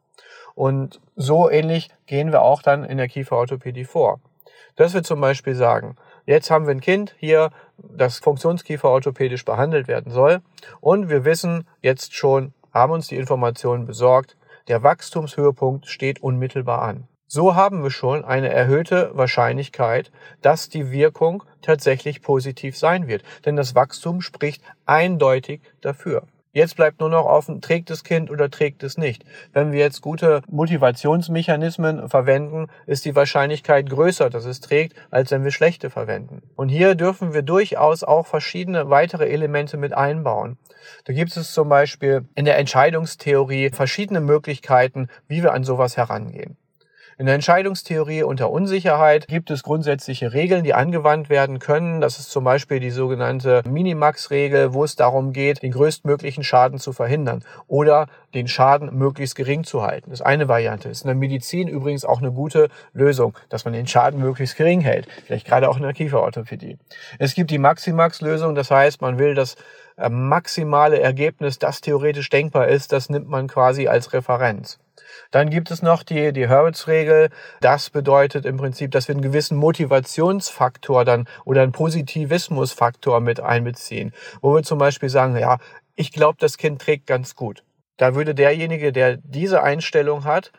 Und 0.55 1.01
so 1.15 1.49
ähnlich 1.49 1.89
gehen 2.07 2.33
wir 2.33 2.43
auch 2.43 2.63
dann 2.63 2.85
in 2.85 2.99
der 2.99 3.07
Kieferorthopädie 3.07 3.85
vor. 3.85 4.21
Dass 4.75 4.93
wir 4.93 5.05
zum 5.05 5.21
Beispiel 5.21 5.55
sagen, 5.55 5.97
Jetzt 6.29 6.51
haben 6.51 6.67
wir 6.67 6.75
ein 6.75 6.83
Kind 6.83 7.15
hier, 7.17 7.53
das 7.79 8.19
Funktionskiefer 8.19 8.91
orthopädisch 8.91 9.47
behandelt 9.47 9.89
werden 9.89 10.13
soll. 10.13 10.43
Und 10.83 11.09
wir 11.09 11.25
wissen 11.25 11.67
jetzt 11.81 12.15
schon, 12.15 12.53
haben 12.71 12.93
uns 12.93 13.07
die 13.09 13.17
Informationen 13.17 13.87
besorgt, 13.87 14.37
der 14.69 14.83
Wachstumshöhepunkt 14.83 15.87
steht 15.87 16.23
unmittelbar 16.23 16.83
an. 16.83 17.09
So 17.27 17.55
haben 17.55 17.83
wir 17.83 17.91
schon 17.91 18.27
eine 18.27 18.51
erhöhte 18.51 19.11
Wahrscheinlichkeit, 19.15 20.13
dass 20.43 20.69
die 20.69 20.91
Wirkung 20.91 21.45
tatsächlich 21.63 22.21
positiv 22.21 22.77
sein 22.77 23.09
wird. 23.09 23.23
Denn 23.47 23.57
das 23.57 23.75
Wachstum 23.75 24.21
spricht 24.21 24.63
eindeutig 24.85 25.63
dafür. 25.81 26.25
Jetzt 26.53 26.77
bleibt 26.77 27.01
nur 27.01 27.11
noch 27.11 27.27
offen, 27.27 27.61
trägt 27.61 27.91
das 27.91 28.05
Kind 28.05 28.31
oder 28.31 28.51
trägt 28.51 28.83
es 28.83 28.97
nicht. 28.97 29.25
Wenn 29.53 29.71
wir 29.71 29.81
jetzt 29.81 30.01
gute 30.01 30.41
Motivationsmechanismen 30.49 32.09
verwenden, 32.09 32.69
ist 32.87 33.05
die 33.05 33.15
Wahrscheinlichkeit 33.15 33.91
größer, 33.91 34.31
dass 34.31 34.47
es 34.47 34.61
trägt, 34.61 34.95
als 35.11 35.31
wenn 35.31 35.45
wir 35.45 35.51
schlechte 35.51 35.91
verwenden. 35.91 36.43
Und 36.57 36.71
hier 36.71 36.95
dürfen 36.95 37.35
wir 37.35 37.43
durchaus 37.43 38.03
auch 38.03 38.27
verschiedene 38.27 38.89
weitere 38.89 39.29
Elemente 39.29 39.77
mit 39.77 39.93
einbauen. 39.93 40.57
Da 41.05 41.13
gibt 41.13 41.37
es 41.37 41.53
zum 41.53 41.69
Beispiel 41.69 42.27
in 42.35 42.47
der 42.47 42.59
Entscheidungstheorie 42.59 43.71
verschiedene 43.71 44.21
Möglichkeiten, 44.21 45.09
wie 45.27 45.43
wir 45.43 45.53
an 45.53 45.65
sowas 45.65 45.97
herangehen. 45.97 46.57
In 47.21 47.27
der 47.27 47.35
Entscheidungstheorie 47.35 48.23
unter 48.23 48.49
Unsicherheit 48.49 49.27
gibt 49.27 49.51
es 49.51 49.65
grundsätzliche 49.65 50.33
Regeln, 50.35 50.63
die 50.63 50.73
angewandt 50.73 51.29
werden 51.29 51.59
können. 51.59 52.01
Das 52.01 52.21
ist 52.21 52.31
zum 52.31 52.45
Beispiel 52.45 52.79
die 52.79 52.93
sogenannte 52.93 53.65
Minimax-Regel, 53.69 54.73
wo 54.73 54.85
es 54.85 54.95
darum 54.95 55.33
geht, 55.33 55.65
den 55.65 55.73
größtmöglichen 55.73 56.45
Schaden 56.45 56.79
zu 56.79 56.93
verhindern 56.93 57.43
oder 57.67 58.07
den 58.35 58.47
Schaden 58.47 58.97
möglichst 58.97 59.35
gering 59.35 59.65
zu 59.65 59.83
halten. 59.83 60.11
Das 60.11 60.21
ist 60.21 60.27
eine 60.27 60.47
Variante. 60.47 60.91
Ist 60.91 61.03
in 61.03 61.09
der 61.09 61.17
Medizin 61.17 61.67
übrigens 61.67 62.05
auch 62.05 62.19
eine 62.19 62.31
gute 62.31 62.69
Lösung, 62.93 63.37
dass 63.49 63.65
man 63.65 63.75
den 63.75 63.89
Schaden 63.89 64.21
möglichst 64.21 64.57
gering 64.57 64.81
hält. 64.81 65.09
Vielleicht 65.27 65.45
gerade 65.45 65.69
auch 65.71 65.77
in 65.77 65.83
der 65.83 65.95
Kieferorthopädie. 65.95 66.79
Es 67.19 67.35
gibt 67.35 67.51
die 67.51 67.59
Maximax-Lösung, 67.59 68.55
das 68.55 68.71
heißt, 68.71 69.01
man 69.01 69.19
will 69.19 69.35
das 69.35 69.57
äh, 69.97 70.09
maximale 70.09 71.01
Ergebnis, 71.01 71.59
das 71.59 71.81
theoretisch 71.81 72.31
denkbar 72.31 72.69
ist, 72.69 72.93
das 72.93 73.11
nimmt 73.11 73.29
man 73.29 73.49
quasi 73.49 73.89
als 73.89 74.13
Referenz. 74.13 74.79
Dann 75.31 75.51
gibt 75.51 75.71
es 75.71 75.83
noch 75.83 76.03
die, 76.03 76.33
die 76.33 76.49
Hurwitz-Regel. 76.49 77.31
Das 77.61 77.91
bedeutet 77.91 78.47
im 78.47 78.57
Prinzip, 78.57 78.91
dass 78.91 79.09
wir 79.09 79.15
einen 79.15 79.23
gewissen 79.23 79.57
Motivationsfaktor 79.57 81.05
dann 81.05 81.29
oder 81.45 81.63
einen 81.63 81.73
Positivismusfaktor 81.73 83.21
mit 83.21 83.41
einbeziehen. 83.41 84.13
Wo 84.41 84.55
wir 84.55 84.63
zum 84.63 84.79
Beispiel 84.79 85.09
sagen, 85.09 85.37
ja, 85.37 85.59
ich 85.95 86.13
glaube, 86.13 86.39
das 86.41 86.57
Kind 86.57 86.81
trägt 86.81 87.07
ganz 87.07 87.35
gut. 87.35 87.65
Da 87.97 88.15
würde 88.15 88.35
derjenige, 88.35 88.93
der 88.93 89.17
diese 89.17 89.63
Einstellung 89.63 90.25
hat, 90.25 90.53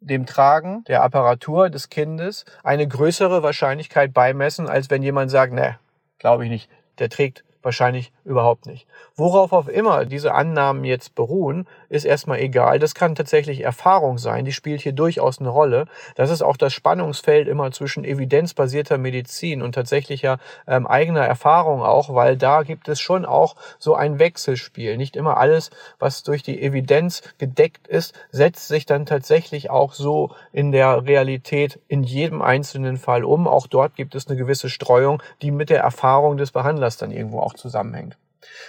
dem 0.00 0.26
Tragen 0.26 0.82
der 0.84 1.02
Apparatur 1.04 1.70
des 1.70 1.88
Kindes 1.88 2.44
eine 2.64 2.88
größere 2.88 3.42
Wahrscheinlichkeit 3.42 4.12
beimessen, 4.12 4.68
als 4.68 4.90
wenn 4.90 5.02
jemand 5.02 5.30
sagt, 5.30 5.52
ne, 5.52 5.78
glaube 6.18 6.44
ich 6.44 6.50
nicht, 6.50 6.68
der 6.98 7.08
trägt 7.08 7.44
Wahrscheinlich 7.62 8.12
überhaupt 8.24 8.66
nicht. 8.66 8.86
Worauf 9.14 9.52
auch 9.52 9.68
immer 9.68 10.04
diese 10.04 10.34
Annahmen 10.34 10.84
jetzt 10.84 11.14
beruhen, 11.14 11.68
ist 11.88 12.04
erstmal 12.04 12.40
egal. 12.40 12.78
Das 12.80 12.94
kann 12.94 13.14
tatsächlich 13.14 13.60
Erfahrung 13.60 14.18
sein, 14.18 14.44
die 14.44 14.52
spielt 14.52 14.80
hier 14.80 14.92
durchaus 14.92 15.38
eine 15.38 15.50
Rolle. 15.50 15.86
Das 16.16 16.30
ist 16.30 16.42
auch 16.42 16.56
das 16.56 16.72
Spannungsfeld 16.72 17.46
immer 17.46 17.70
zwischen 17.70 18.04
evidenzbasierter 18.04 18.98
Medizin 18.98 19.62
und 19.62 19.74
tatsächlicher 19.74 20.38
ähm, 20.66 20.86
eigener 20.86 21.24
Erfahrung 21.24 21.82
auch, 21.82 22.14
weil 22.14 22.36
da 22.36 22.62
gibt 22.62 22.88
es 22.88 23.00
schon 23.00 23.24
auch 23.24 23.54
so 23.78 23.94
ein 23.94 24.18
Wechselspiel. 24.18 24.96
Nicht 24.96 25.14
immer 25.14 25.36
alles, 25.36 25.70
was 25.98 26.24
durch 26.24 26.42
die 26.42 26.60
Evidenz 26.60 27.22
gedeckt 27.38 27.86
ist, 27.86 28.14
setzt 28.30 28.66
sich 28.66 28.86
dann 28.86 29.06
tatsächlich 29.06 29.70
auch 29.70 29.92
so 29.92 30.30
in 30.52 30.72
der 30.72 31.06
Realität 31.06 31.78
in 31.86 32.02
jedem 32.02 32.42
einzelnen 32.42 32.96
Fall 32.96 33.24
um. 33.24 33.46
Auch 33.46 33.68
dort 33.68 33.94
gibt 33.94 34.16
es 34.16 34.26
eine 34.26 34.36
gewisse 34.36 34.68
Streuung, 34.68 35.22
die 35.42 35.50
mit 35.50 35.70
der 35.70 35.80
Erfahrung 35.80 36.36
des 36.36 36.50
Behandlers 36.50 36.96
dann 36.96 37.12
irgendwo 37.12 37.40
auch 37.40 37.52
auch 37.52 37.54
zusammenhängt. 37.54 38.16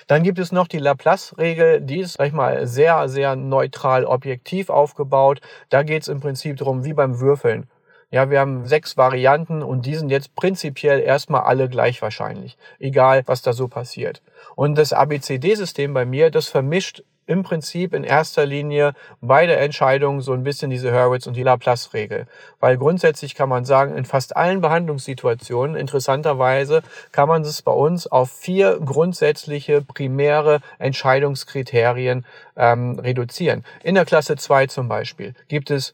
Dann 0.07 0.23
gibt 0.23 0.39
es 0.39 0.51
noch 0.51 0.67
die 0.67 0.79
Laplace-Regel, 0.79 1.81
die 1.81 1.99
ist, 1.99 2.13
sag 2.13 2.27
ich 2.27 2.33
mal, 2.33 2.67
sehr, 2.67 3.07
sehr 3.09 3.35
neutral 3.35 4.05
objektiv 4.05 4.69
aufgebaut. 4.69 5.41
Da 5.69 5.83
geht 5.83 6.03
es 6.03 6.07
im 6.07 6.19
Prinzip 6.19 6.57
darum, 6.57 6.83
wie 6.83 6.93
beim 6.93 7.19
Würfeln. 7.19 7.69
Ja, 8.11 8.29
wir 8.29 8.39
haben 8.39 8.67
sechs 8.67 8.95
Varianten 8.95 9.63
und 9.63 9.87
die 9.87 9.95
sind 9.95 10.09
jetzt 10.09 10.35
prinzipiell 10.35 10.99
erstmal 10.99 11.41
alle 11.41 11.67
gleich 11.67 11.99
wahrscheinlich, 12.03 12.57
egal 12.77 13.23
was 13.25 13.41
da 13.41 13.53
so 13.53 13.67
passiert. 13.67 14.21
Und 14.55 14.77
das 14.77 14.93
ABCD-System 14.93 15.95
bei 15.95 16.05
mir, 16.05 16.29
das 16.29 16.47
vermischt 16.47 17.03
im 17.25 17.43
Prinzip 17.43 17.93
in 17.93 18.03
erster 18.03 18.45
Linie 18.45 18.93
bei 19.21 19.45
der 19.45 19.61
Entscheidung 19.61 20.21
so 20.21 20.33
ein 20.33 20.43
bisschen 20.43 20.69
diese 20.69 20.91
Hurwitz 20.91 21.27
und 21.27 21.35
die 21.35 21.43
Laplace-Regel. 21.43 22.27
Weil 22.59 22.77
grundsätzlich 22.77 23.35
kann 23.35 23.49
man 23.49 23.65
sagen, 23.65 23.95
in 23.95 24.05
fast 24.05 24.35
allen 24.35 24.61
Behandlungssituationen, 24.61 25.75
interessanterweise, 25.75 26.81
kann 27.11 27.29
man 27.29 27.43
es 27.43 27.61
bei 27.61 27.71
uns 27.71 28.07
auf 28.07 28.31
vier 28.31 28.79
grundsätzliche 28.79 29.81
primäre 29.81 30.59
Entscheidungskriterien 30.79 32.25
ähm, 32.55 32.99
reduzieren. 32.99 33.63
In 33.83 33.95
der 33.95 34.05
Klasse 34.05 34.35
2 34.35 34.67
zum 34.67 34.87
Beispiel 34.87 35.33
gibt 35.47 35.71
es 35.71 35.93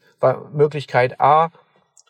Möglichkeit 0.52 1.20
A, 1.20 1.50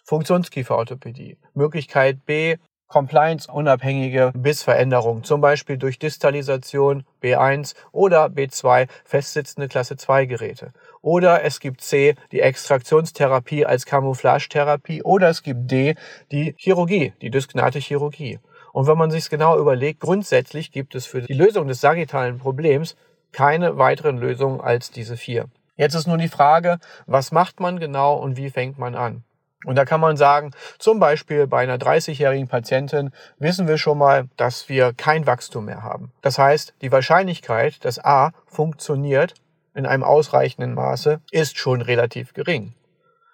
Funktionskieferorthopädie. 0.05 1.37
Möglichkeit 1.55 2.27
B, 2.27 2.57
compliance-unabhängige 2.91 4.33
Bissveränderung, 4.35 5.25
zum 5.25 5.41
Beispiel 5.41 5.79
durch 5.79 5.99
Distalisation 5.99 7.05
B1 7.23 7.75
oder 7.93 8.27
B2 8.27 8.89
festsitzende 9.05 9.69
Klasse 9.69 9.97
2 9.97 10.27
Geräte. 10.27 10.73
Oder 11.01 11.45
es 11.45 11.61
gibt 11.61 11.81
C, 11.81 12.17
die 12.33 12.41
Extraktionstherapie 12.41 13.65
als 13.65 13.87
Camouflagetherapie 13.87 15.03
oder 15.03 15.31
es 15.31 15.43
gibt 15.43 15.71
D, 15.71 15.95
die 16.31 16.55
Chirurgie, 16.59 17.15
die 17.23 17.31
dysknate 17.31 17.79
Chirurgie. 17.79 18.39
Und 18.73 18.87
wenn 18.87 18.99
man 18.99 19.11
sich 19.11 19.25
es 19.25 19.31
genau 19.31 19.59
überlegt, 19.59 20.01
grundsätzlich 20.01 20.73
gibt 20.73 20.95
es 20.95 21.07
für 21.07 21.23
die 21.23 21.33
Lösung 21.33 21.69
des 21.69 21.81
sagittalen 21.81 22.39
Problems 22.39 22.97
keine 23.33 23.79
weiteren 23.79 24.19
Lösungen 24.19 24.61
als 24.61 24.91
diese 24.91 25.17
vier. 25.17 25.47
Jetzt 25.77 25.95
ist 25.95 26.07
nur 26.07 26.19
die 26.19 26.29
Frage, 26.29 26.79
was 27.07 27.33
macht 27.33 27.61
man 27.61 27.79
genau 27.79 28.17
und 28.17 28.37
wie 28.37 28.51
fängt 28.51 28.79
man 28.79 28.95
an? 28.95 29.25
Und 29.67 29.77
da 29.77 29.85
kann 29.85 30.01
man 30.01 30.17
sagen, 30.17 30.53
zum 30.79 31.01
Beispiel 31.01 31.47
bei 31.47 31.63
einer 31.63 31.77
30-jährigen 31.77 32.49
Patientin 32.49 33.13
wissen 33.39 33.69
wir 33.69 33.77
schon 33.77 33.99
mal, 33.99 34.27
dass 34.37 34.71
wir 34.71 34.95
kein 34.95 35.27
Wachstum 35.27 35.67
mehr 35.67 35.83
haben. 35.83 36.13
Das 36.23 36.39
heißt, 36.39 36.75
die 36.81 36.91
Wahrscheinlichkeit, 36.91 37.85
dass 37.85 38.03
A 38.03 38.33
funktioniert 38.47 39.35
in 39.75 39.85
einem 39.85 40.03
ausreichenden 40.03 40.75
Maße, 40.75 41.21
ist 41.31 41.59
schon 41.59 41.83
relativ 41.83 42.33
gering. 42.33 42.75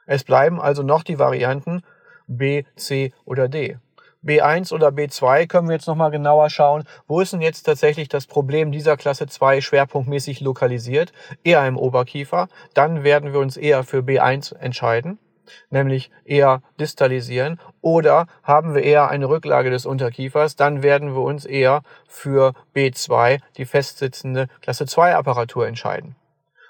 Es 0.07 0.25
bleiben 0.25 0.61
also 0.61 0.83
noch 0.83 1.05
die 1.05 1.19
Varianten 1.19 1.83
B, 2.27 2.65
C 2.75 3.13
oder 3.25 3.49
D. 3.49 3.79
B1 4.25 4.73
oder 4.73 4.89
B2 4.89 5.47
können 5.47 5.69
wir 5.69 5.77
jetzt 5.77 5.87
nochmal 5.87 6.11
genauer 6.11 6.51
schauen. 6.51 6.83
Wo 7.07 7.21
ist 7.21 7.33
denn 7.33 7.41
jetzt 7.41 7.63
tatsächlich 7.63 8.09
das 8.09 8.27
Problem 8.27 8.73
dieser 8.73 8.97
Klasse 8.97 9.29
2 9.29 9.61
schwerpunktmäßig 9.61 10.41
lokalisiert? 10.41 11.13
Eher 11.45 11.65
im 11.69 11.77
Oberkiefer. 11.77 12.49
Dann 12.75 13.05
werden 13.05 13.33
wir 13.33 13.39
uns 13.39 13.57
eher 13.57 13.85
für 13.85 13.99
B1 13.99 14.57
entscheiden 14.57 15.21
nämlich 15.71 16.11
eher 16.25 16.63
distalisieren, 16.81 17.61
oder 17.81 18.27
haben 18.43 18.75
wir 18.75 18.83
eher 18.83 19.09
eine 19.09 19.29
Rücklage 19.29 19.71
des 19.71 19.87
Unterkiefers, 19.87 20.57
dann 20.57 20.83
werden 20.83 21.15
wir 21.15 21.23
uns 21.23 21.45
eher 21.45 21.83
für 22.09 22.53
B2, 22.75 23.41
die 23.57 23.65
festsitzende 23.65 24.49
Klasse 24.61 24.87
2 24.87 25.15
Apparatur 25.15 25.67
entscheiden. 25.67 26.17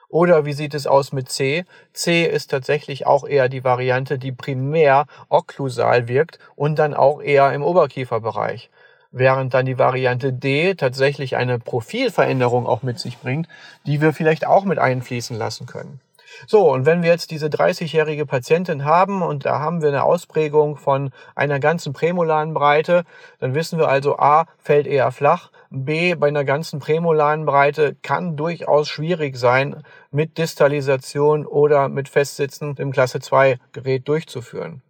Oder 0.09 0.45
wie 0.45 0.53
sieht 0.53 0.75
es 0.75 0.87
aus 0.87 1.13
mit 1.13 1.29
C? 1.29 1.65
C 1.93 2.25
ist 2.25 2.51
tatsächlich 2.51 3.07
auch 3.07 3.27
eher 3.27 3.49
die 3.49 3.65
Variante, 3.65 4.19
die 4.19 4.33
primär 4.33 5.07
okklusal 5.29 6.09
wirkt 6.09 6.39
und 6.55 6.79
dann 6.79 6.95
auch 6.95 7.21
eher 7.21 7.53
im 7.53 7.63
Oberkieferbereich. 7.63 8.71
Während 9.11 9.55
dann 9.55 9.67
die 9.67 9.79
Variante 9.79 10.33
D 10.33 10.75
tatsächlich 10.75 11.37
eine 11.37 11.59
Profilveränderung 11.59 12.67
auch 12.67 12.83
mit 12.83 12.99
sich 12.99 13.19
bringt, 13.19 13.49
die 13.87 14.01
wir 14.01 14.13
vielleicht 14.13 14.47
auch 14.47 14.65
mit 14.65 14.79
einfließen 14.79 15.37
lassen 15.37 15.67
können. 15.67 16.01
So, 16.47 16.71
und 16.71 16.87
wenn 16.87 17.03
wir 17.03 17.11
jetzt 17.11 17.31
diese 17.31 17.47
30-jährige 17.47 18.27
Patientin 18.27 18.85
haben 18.85 19.23
und 19.23 19.47
da 19.47 19.59
haben 19.59 19.83
wir 19.83 19.89
eine 19.89 20.05
Ausprägung 20.05 20.77
von 20.77 21.11
einer 21.35 21.61
ganzen 21.61 21.93
prämolaren 21.93 22.55
Breite, 22.55 23.05
dann 23.39 23.55
wissen 23.55 23.79
wir 23.79 23.89
also 23.89 24.19
A, 24.19 24.47
fällt 24.59 24.87
eher 24.87 25.11
flach, 25.13 25.51
B, 25.71 26.15
bei 26.15 26.29
einer 26.29 26.45
ganzen 26.45 26.79
prämolaren 26.79 27.45
Breite 27.45 27.97
kann 28.03 28.37
durchaus 28.37 28.89
schwierig 28.89 29.37
sein, 29.37 29.83
mit 30.11 30.39
Distalisation 30.39 31.45
oder 31.45 31.89
mit 31.89 32.09
festsitzendem 32.09 32.93
Klasse 32.93 33.21
2 33.21 33.59
Gerät 33.73 34.07
durchzuführen. 34.09 34.83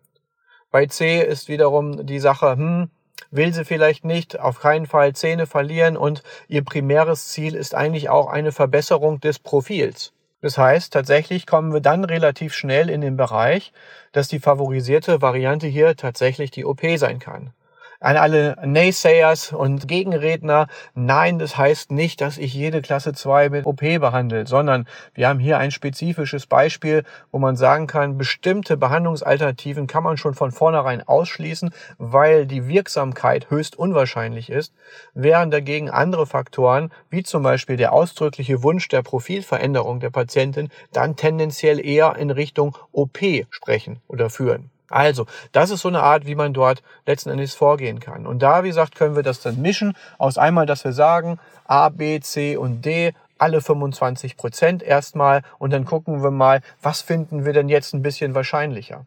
Bei 0.70 0.86
C 0.86 1.22
ist 1.22 1.48
wiederum 1.48 2.06
die 2.06 2.18
Sache, 2.18 2.52
hm, 2.52 2.90
will 3.30 3.52
sie 3.52 3.64
vielleicht 3.64 4.04
nicht, 4.04 4.38
auf 4.38 4.60
keinen 4.60 4.86
Fall 4.86 5.14
Zähne 5.14 5.46
verlieren 5.46 5.96
und 5.96 6.22
ihr 6.48 6.62
primäres 6.62 7.28
Ziel 7.28 7.54
ist 7.54 7.74
eigentlich 7.74 8.08
auch 8.10 8.28
eine 8.28 8.52
Verbesserung 8.52 9.20
des 9.20 9.38
Profils. 9.38 10.12
Das 10.40 10.58
heißt, 10.58 10.92
tatsächlich 10.92 11.46
kommen 11.46 11.72
wir 11.72 11.80
dann 11.80 12.04
relativ 12.04 12.54
schnell 12.54 12.90
in 12.90 13.00
den 13.00 13.16
Bereich, 13.16 13.72
dass 14.12 14.28
die 14.28 14.38
favorisierte 14.38 15.22
Variante 15.22 15.66
hier 15.66 15.96
tatsächlich 15.96 16.50
die 16.50 16.64
OP 16.64 16.82
sein 16.96 17.18
kann 17.18 17.52
an 18.00 18.16
alle 18.16 18.56
Naysayers 18.64 19.52
und 19.52 19.88
Gegenredner, 19.88 20.66
nein, 20.94 21.38
das 21.38 21.56
heißt 21.56 21.90
nicht, 21.90 22.20
dass 22.20 22.38
ich 22.38 22.54
jede 22.54 22.82
Klasse 22.82 23.12
2 23.12 23.50
mit 23.50 23.66
OP 23.66 23.80
behandle, 23.80 24.46
sondern 24.46 24.86
wir 25.14 25.28
haben 25.28 25.38
hier 25.38 25.58
ein 25.58 25.70
spezifisches 25.70 26.46
Beispiel, 26.46 27.04
wo 27.30 27.38
man 27.38 27.56
sagen 27.56 27.86
kann, 27.86 28.18
bestimmte 28.18 28.76
Behandlungsalternativen 28.76 29.86
kann 29.86 30.02
man 30.02 30.16
schon 30.16 30.34
von 30.34 30.52
vornherein 30.52 31.06
ausschließen, 31.06 31.70
weil 31.98 32.46
die 32.46 32.68
Wirksamkeit 32.68 33.50
höchst 33.50 33.76
unwahrscheinlich 33.78 34.50
ist, 34.50 34.74
während 35.14 35.52
dagegen 35.52 35.90
andere 35.90 36.26
Faktoren, 36.26 36.90
wie 37.10 37.22
zum 37.22 37.42
Beispiel 37.42 37.76
der 37.76 37.92
ausdrückliche 37.92 38.62
Wunsch 38.62 38.88
der 38.88 39.02
Profilveränderung 39.02 40.00
der 40.00 40.10
Patientin, 40.10 40.70
dann 40.92 41.16
tendenziell 41.16 41.84
eher 41.84 42.16
in 42.16 42.30
Richtung 42.30 42.76
OP 42.92 43.18
sprechen 43.50 44.00
oder 44.08 44.30
führen. 44.30 44.70
Also, 44.88 45.26
das 45.52 45.70
ist 45.70 45.80
so 45.80 45.88
eine 45.88 46.02
Art, 46.02 46.26
wie 46.26 46.34
man 46.34 46.52
dort 46.52 46.82
letzten 47.06 47.30
Endes 47.30 47.54
vorgehen 47.54 48.00
kann. 48.00 48.26
Und 48.26 48.40
da, 48.40 48.62
wie 48.62 48.68
gesagt, 48.68 48.94
können 48.94 49.16
wir 49.16 49.22
das 49.22 49.40
dann 49.40 49.60
mischen 49.60 49.96
aus 50.18 50.38
einmal, 50.38 50.66
dass 50.66 50.84
wir 50.84 50.92
sagen, 50.92 51.38
A, 51.64 51.88
B, 51.88 52.20
C 52.20 52.56
und 52.56 52.84
D, 52.84 53.12
alle 53.38 53.60
25 53.60 54.36
Prozent 54.36 54.82
erstmal 54.82 55.42
und 55.58 55.72
dann 55.72 55.84
gucken 55.84 56.22
wir 56.22 56.30
mal, 56.30 56.62
was 56.80 57.02
finden 57.02 57.44
wir 57.44 57.52
denn 57.52 57.68
jetzt 57.68 57.92
ein 57.94 58.02
bisschen 58.02 58.34
wahrscheinlicher. 58.34 59.04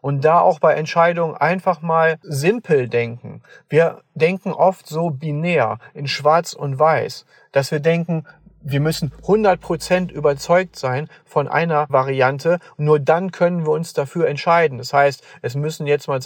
Und 0.00 0.22
da 0.22 0.40
auch 0.40 0.58
bei 0.58 0.74
Entscheidungen 0.74 1.34
einfach 1.34 1.80
mal 1.80 2.18
simpel 2.22 2.88
denken. 2.88 3.40
Wir 3.70 4.02
denken 4.14 4.52
oft 4.52 4.86
so 4.86 5.08
binär 5.08 5.78
in 5.94 6.08
Schwarz 6.08 6.52
und 6.52 6.78
Weiß, 6.78 7.24
dass 7.52 7.70
wir 7.70 7.80
denken, 7.80 8.26
wir 8.64 8.80
müssen 8.80 9.12
100% 9.22 10.10
überzeugt 10.10 10.76
sein 10.76 11.08
von 11.26 11.48
einer 11.48 11.86
Variante. 11.90 12.58
Nur 12.78 12.98
dann 12.98 13.30
können 13.30 13.66
wir 13.66 13.72
uns 13.72 13.92
dafür 13.92 14.26
entscheiden. 14.26 14.78
Das 14.78 14.92
heißt, 14.92 15.22
es 15.42 15.54
müssen 15.54 15.86
jetzt 15.86 16.08
mal, 16.08 16.18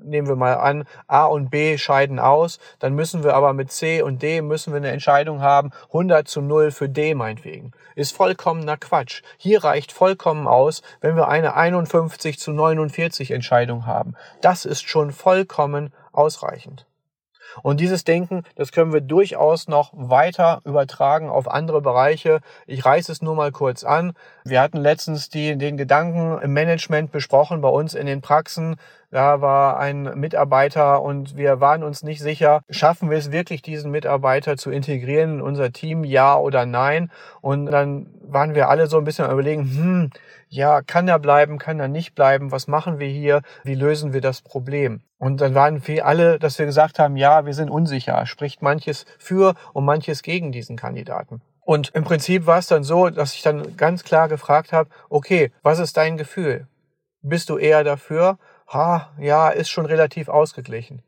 nehmen 0.00 0.28
wir 0.28 0.36
mal 0.36 0.54
an, 0.54 0.84
A 1.08 1.24
und 1.24 1.50
B 1.50 1.76
scheiden 1.78 2.20
aus. 2.20 2.60
Dann 2.78 2.94
müssen 2.94 3.24
wir 3.24 3.34
aber 3.34 3.52
mit 3.54 3.72
C 3.72 4.02
und 4.02 4.22
D 4.22 4.40
müssen 4.40 4.72
wir 4.72 4.78
eine 4.78 4.92
Entscheidung 4.92 5.40
haben. 5.42 5.72
100 5.88 6.28
zu 6.28 6.40
0 6.40 6.70
für 6.70 6.88
D 6.88 7.14
meinetwegen. 7.14 7.72
Ist 7.96 8.14
vollkommener 8.14 8.76
Quatsch. 8.76 9.22
Hier 9.36 9.64
reicht 9.64 9.90
vollkommen 9.90 10.46
aus, 10.46 10.82
wenn 11.00 11.16
wir 11.16 11.28
eine 11.28 11.56
51 11.56 12.38
zu 12.38 12.52
49 12.52 13.32
Entscheidung 13.32 13.86
haben. 13.86 14.14
Das 14.40 14.64
ist 14.64 14.88
schon 14.88 15.10
vollkommen 15.10 15.92
ausreichend. 16.12 16.86
Und 17.62 17.80
dieses 17.80 18.04
Denken, 18.04 18.44
das 18.54 18.72
können 18.72 18.92
wir 18.92 19.00
durchaus 19.00 19.68
noch 19.68 19.92
weiter 19.94 20.60
übertragen 20.64 21.28
auf 21.28 21.50
andere 21.50 21.80
Bereiche. 21.80 22.40
Ich 22.66 22.84
reiße 22.84 23.10
es 23.12 23.22
nur 23.22 23.34
mal 23.34 23.52
kurz 23.52 23.84
an. 23.84 24.12
Wir 24.44 24.60
hatten 24.60 24.78
letztens 24.78 25.28
die, 25.28 25.56
den 25.56 25.76
Gedanken 25.76 26.40
im 26.42 26.52
Management 26.52 27.12
besprochen 27.12 27.60
bei 27.60 27.68
uns 27.68 27.94
in 27.94 28.06
den 28.06 28.20
Praxen. 28.20 28.76
Da 29.10 29.40
war 29.40 29.78
ein 29.80 30.04
Mitarbeiter 30.14 31.02
und 31.02 31.36
wir 31.36 31.60
waren 31.60 31.82
uns 31.82 32.04
nicht 32.04 32.20
sicher, 32.20 32.62
schaffen 32.70 33.10
wir 33.10 33.18
es 33.18 33.32
wirklich, 33.32 33.60
diesen 33.60 33.90
Mitarbeiter 33.90 34.56
zu 34.56 34.70
integrieren 34.70 35.34
in 35.34 35.40
unser 35.42 35.72
Team, 35.72 36.04
ja 36.04 36.36
oder 36.36 36.64
nein. 36.64 37.10
Und 37.40 37.66
dann 37.66 38.06
waren 38.22 38.54
wir 38.54 38.68
alle 38.68 38.86
so 38.86 38.98
ein 38.98 39.04
bisschen 39.04 39.28
überlegen, 39.28 39.62
hm, 39.62 40.10
ja, 40.50 40.82
kann 40.82 41.06
er 41.06 41.20
bleiben, 41.20 41.58
kann 41.58 41.78
er 41.78 41.86
nicht 41.86 42.16
bleiben, 42.16 42.50
was 42.50 42.66
machen 42.66 42.98
wir 42.98 43.06
hier, 43.06 43.42
wie 43.62 43.76
lösen 43.76 44.12
wir 44.12 44.20
das 44.20 44.42
Problem? 44.42 45.00
Und 45.16 45.40
dann 45.40 45.54
waren 45.54 45.86
wir 45.86 46.04
alle, 46.04 46.40
dass 46.40 46.58
wir 46.58 46.66
gesagt 46.66 46.98
haben, 46.98 47.16
ja, 47.16 47.46
wir 47.46 47.54
sind 47.54 47.70
unsicher, 47.70 48.26
spricht 48.26 48.60
manches 48.60 49.06
für 49.18 49.54
und 49.72 49.84
manches 49.84 50.22
gegen 50.22 50.50
diesen 50.50 50.76
Kandidaten. 50.76 51.40
Und 51.60 51.90
im 51.94 52.02
Prinzip 52.02 52.46
war 52.46 52.58
es 52.58 52.66
dann 52.66 52.82
so, 52.82 53.10
dass 53.10 53.34
ich 53.34 53.42
dann 53.42 53.76
ganz 53.76 54.02
klar 54.02 54.28
gefragt 54.28 54.72
habe, 54.72 54.90
okay, 55.08 55.52
was 55.62 55.78
ist 55.78 55.96
dein 55.96 56.16
Gefühl? 56.16 56.66
Bist 57.22 57.48
du 57.48 57.56
eher 57.56 57.84
dafür? 57.84 58.38
Ha, 58.72 59.12
ja, 59.20 59.50
ist 59.50 59.70
schon 59.70 59.86
relativ 59.86 60.28
ausgeglichen. 60.28 61.02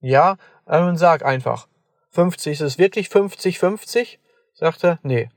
Ja, 0.00 0.36
dann 0.66 0.96
sag 0.96 1.24
einfach, 1.24 1.68
50, 2.10 2.54
ist 2.54 2.60
es 2.62 2.78
wirklich 2.78 3.08
50-50? 3.08 4.18
Sagte, 4.54 4.98
nee, 5.02 5.28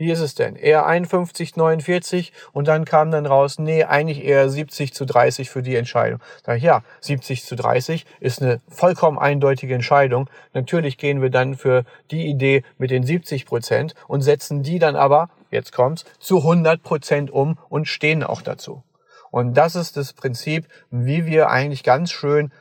wie 0.00 0.10
ist 0.10 0.20
es 0.20 0.34
denn? 0.34 0.56
Eher 0.56 0.86
51, 0.86 1.56
49 1.56 2.32
und 2.52 2.66
dann 2.68 2.86
kam 2.86 3.10
dann 3.10 3.26
raus, 3.26 3.58
nee, 3.58 3.84
eigentlich 3.84 4.24
eher 4.24 4.48
70 4.48 4.94
zu 4.94 5.04
30 5.04 5.50
für 5.50 5.62
die 5.62 5.76
Entscheidung. 5.76 6.20
Sag 6.42 6.56
ich, 6.56 6.62
ja, 6.62 6.82
70 7.02 7.44
zu 7.44 7.54
30 7.54 8.06
ist 8.18 8.40
eine 8.40 8.62
vollkommen 8.66 9.18
eindeutige 9.18 9.74
Entscheidung. 9.74 10.30
Natürlich 10.54 10.96
gehen 10.96 11.20
wir 11.20 11.28
dann 11.28 11.54
für 11.54 11.84
die 12.10 12.28
Idee 12.28 12.64
mit 12.78 12.90
den 12.90 13.04
70 13.04 13.44
Prozent 13.44 13.94
und 14.08 14.22
setzen 14.22 14.62
die 14.62 14.78
dann 14.78 14.96
aber, 14.96 15.28
jetzt 15.50 15.72
kommt's, 15.72 16.06
zu 16.18 16.38
100 16.38 16.82
Prozent 16.82 17.30
um 17.30 17.58
und 17.68 17.86
stehen 17.86 18.24
auch 18.24 18.40
dazu. 18.40 18.82
Und 19.30 19.52
das 19.52 19.76
ist 19.76 19.98
das 19.98 20.14
Prinzip, 20.14 20.64
wie 20.90 21.26
wir 21.26 21.50
eigentlich 21.50 21.82
ganz 21.82 22.10
schön 22.10 22.52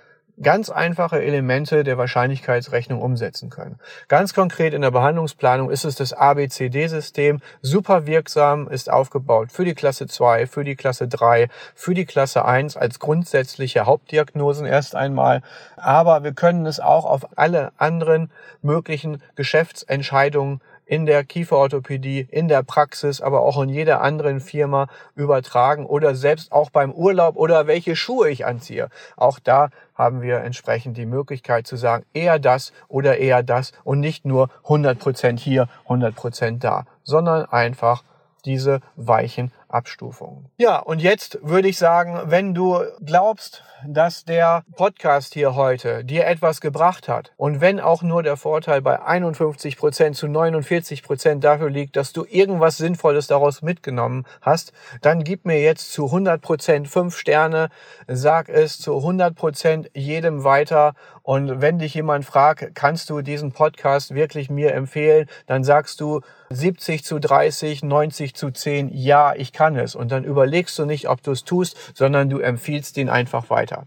ganz 0.42 0.70
einfache 0.70 1.22
Elemente 1.22 1.84
der 1.84 1.98
Wahrscheinlichkeitsrechnung 1.98 3.02
umsetzen 3.02 3.50
können. 3.50 3.80
Ganz 4.08 4.34
konkret 4.34 4.74
in 4.74 4.82
der 4.82 4.92
Behandlungsplanung 4.92 5.70
ist 5.70 5.86
es 5.86 5.96
das 5.96 6.14
ABCD-System. 6.14 7.42
Super 7.62 8.06
wirksam, 8.06 8.68
ist 8.68 8.92
aufgebaut 8.92 9.52
für 9.52 9.66
die 9.66 9.76
Klasse 9.76 10.08
2, 10.08 10.48
für 10.48 10.64
die 10.64 10.76
Klasse 10.76 11.08
3, 11.08 11.50
für 11.76 11.94
die 11.94 12.06
Klasse 12.06 12.46
1 12.46 12.78
als 12.78 13.00
grundsätzliche 13.00 13.86
Hauptdiagnosen 13.86 14.66
erst 14.66 14.96
einmal. 14.96 15.42
Aber 15.76 16.24
wir 16.24 16.34
können 16.34 16.66
es 16.66 16.80
auch 16.80 17.06
auf 17.06 17.38
alle 17.38 17.72
anderen 17.78 18.32
möglichen 18.62 19.22
Geschäftsentscheidungen 19.36 20.62
in 20.90 21.06
der 21.06 21.24
Kieferorthopädie, 21.24 22.28
in 22.32 22.48
der 22.48 22.64
Praxis, 22.64 23.22
aber 23.22 23.42
auch 23.42 23.62
in 23.62 23.70
jeder 23.70 24.02
anderen 24.02 24.40
Firma 24.40 24.88
übertragen 25.16 25.86
oder 25.86 26.16
selbst 26.16 26.52
auch 26.52 26.72
beim 26.72 26.92
Urlaub 26.92 27.36
oder 27.36 27.68
welche 27.68 27.96
Schuhe 27.96 28.32
ich 28.32 28.48
anziehe. 28.48 28.90
Auch 29.16 29.38
da 29.38 29.70
haben 29.94 30.24
wir 30.24 30.40
entsprechend 30.40 30.98
die 30.98 31.06
Möglichkeit 31.06 31.68
zu 31.68 31.76
sagen, 31.76 32.06
eher 32.14 32.40
das 32.40 32.74
oder 32.88 33.20
eher 33.20 33.44
das 33.44 33.72
und 33.84 34.00
nicht 34.00 34.26
nur 34.26 34.50
100% 34.66 35.38
hier, 35.38 35.70
100% 35.88 36.58
da, 36.58 36.86
sondern 37.04 37.46
einfach 37.46 38.04
diese 38.44 38.80
weichen 38.96 39.52
Abstufungen. 39.70 40.50
Ja, 40.58 40.80
und 40.80 41.02
jetzt 41.02 41.40
würde 41.42 41.68
ich 41.68 41.78
sagen, 41.78 42.20
wenn 42.26 42.54
du 42.54 42.80
glaubst, 43.06 43.64
dass 43.88 44.26
der 44.26 44.64
Podcast 44.76 45.34
hier 45.34 45.56
heute 45.56 46.04
dir 46.04 46.28
etwas 46.28 46.60
gebracht 46.60 47.08
hat 47.08 47.32
und 47.38 47.62
wenn 47.62 47.80
auch 47.80 48.02
nur 48.02 48.24
der 48.24 48.36
Vorteil 48.36 48.82
bei 48.82 49.02
51 49.02 49.78
Prozent 49.78 50.16
zu 50.16 50.28
49 50.28 51.04
Prozent 51.04 51.44
dafür 51.44 51.70
liegt, 51.70 51.96
dass 51.96 52.12
du 52.12 52.26
irgendwas 52.28 52.78
Sinnvolles 52.78 53.28
daraus 53.28 53.62
mitgenommen 53.62 54.26
hast, 54.42 54.74
dann 55.02 55.24
gib 55.24 55.46
mir 55.46 55.62
jetzt 55.62 55.94
zu 55.94 56.06
100 56.06 56.42
Prozent 56.42 56.88
fünf 56.88 57.18
Sterne, 57.18 57.70
sag 58.08 58.50
es 58.50 58.80
zu 58.80 58.98
100 58.98 59.36
Prozent 59.36 59.90
jedem 59.94 60.44
weiter 60.44 60.94
und 61.24 61.62
wenn 61.62 61.80
dich 61.80 61.94
jemand 61.94 62.26
fragt, 62.26 62.76
kannst 62.76 63.10
du 63.10 63.22
diesen 63.22 63.52
Podcast 63.52 64.14
wirklich 64.14 64.50
mir 64.50 64.74
empfehlen, 64.74 65.28
dann 65.46 65.64
sagst 65.64 66.02
du 66.02 66.22
70 66.50 67.04
zu 67.04 67.20
30, 67.20 67.84
90 67.84 68.36
zu 68.36 68.52
10, 68.52 68.90
ja, 68.94 69.34
ich 69.36 69.54
kann 69.54 69.76
es. 69.76 69.96
Und 69.96 70.12
dann 70.12 70.24
überlegst 70.24 70.78
du 70.80 70.86
nicht, 70.86 71.10
ob 71.10 71.22
du 71.22 71.32
es 71.32 71.44
tust, 71.44 71.78
sondern 71.96 72.30
du 72.30 72.40
empfiehlst 72.40 72.98
ihn 72.98 73.10
einfach 73.10 73.50
weiter. 73.50 73.86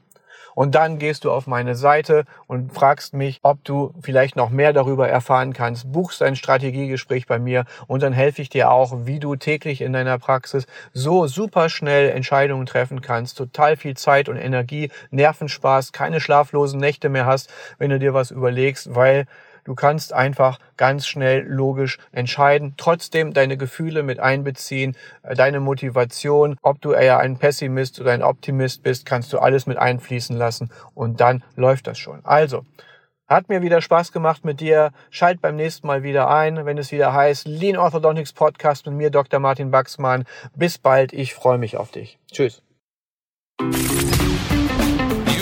Und 0.55 0.75
dann 0.75 0.99
gehst 0.99 1.25
du 1.25 1.31
auf 1.31 1.47
meine 1.47 1.75
Seite 1.75 2.25
und 2.47 2.73
fragst 2.73 3.15
mich, 3.15 3.41
ob 3.43 3.65
du 3.65 3.95
vielleicht 4.01 4.37
noch 4.37 4.51
mehr 4.51 4.73
darüber 4.73 5.09
erfahren 5.09 5.53
kannst, 5.53 5.93
buchst 5.93 6.23
ein 6.23 6.37
Strategiegespräch 6.37 7.27
bei 7.27 7.39
mir 7.39 7.65
und 7.87 8.03
dann 8.03 8.13
helfe 8.13 8.43
ich 8.43 8.49
dir 8.49 8.71
auch, 8.71 8.93
wie 9.05 9.19
du 9.19 9.37
täglich 9.37 9.81
in 9.81 9.93
deiner 9.93 10.19
Praxis 10.19 10.67
so 10.93 11.27
super 11.27 11.69
schnell 11.69 12.11
Entscheidungen 12.11 12.67
treffen 12.67 13.01
kannst, 13.01 13.39
total 13.39 13.77
viel 13.77 13.97
Zeit 13.97 14.29
und 14.29 14.37
Energie, 14.37 14.91
Nervenspaß, 15.11 15.93
keine 15.93 16.21
schlaflosen 16.21 16.81
Nächte 16.81 17.09
mehr 17.09 17.27
hast, 17.27 17.53
wenn 17.79 17.91
du 17.91 17.99
dir 17.99 18.15
was 18.15 18.31
überlegst, 18.31 18.95
weil 18.95 19.27
Du 19.65 19.75
kannst 19.75 20.13
einfach 20.13 20.59
ganz 20.77 21.07
schnell 21.07 21.47
logisch 21.47 21.99
entscheiden, 22.11 22.75
trotzdem 22.77 23.33
deine 23.33 23.57
Gefühle 23.57 24.03
mit 24.03 24.19
einbeziehen, 24.19 24.97
äh, 25.23 25.35
deine 25.35 25.61
Motivation, 25.61 26.57
ob 26.63 26.81
du 26.81 26.93
eher 26.93 27.19
ein 27.19 27.39
Pessimist 27.39 28.01
oder 28.01 28.13
ein 28.13 28.23
Optimist 28.23 28.83
bist, 28.83 29.07
kannst 29.07 29.33
du 29.33 29.39
alles 29.39 29.67
mit 29.67 29.79
einfließen 29.79 30.37
lassen 30.37 30.71
und 30.95 31.21
dann 31.21 31.45
läuft 31.57 31.87
das 31.87 31.99
schon. 31.99 32.25
Also, 32.25 32.65
hat 33.29 33.49
mir 33.49 33.63
wieder 33.63 33.81
Spaß 33.81 34.13
gemacht 34.13 34.45
mit 34.45 34.61
dir. 34.61 34.93
Schalt 35.09 35.41
beim 35.41 35.57
nächsten 35.57 35.87
Mal 35.87 36.03
wieder 36.03 36.29
ein, 36.29 36.67
wenn 36.67 36.77
es 36.77 36.93
wieder 36.93 37.15
heißt 37.15 37.47
Lean 37.47 37.79
Orthodontics 37.79 38.33
Podcast 38.35 38.85
mit 38.87 38.95
mir, 38.95 39.11
Dr. 39.11 39.41
Martin 39.41 39.71
Baxmann. 39.71 40.25
Bis 40.55 40.77
bald. 40.77 41.13
Ich 41.15 41.33
freue 41.33 41.59
mich 41.59 41.79
auf 41.79 41.91
dich. 41.91 42.19
Tschüss. 42.31 42.63